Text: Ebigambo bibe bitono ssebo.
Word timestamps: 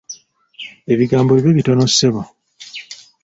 Ebigambo 0.93 1.31
bibe 1.33 1.51
bitono 1.57 1.83
ssebo. 1.91 2.21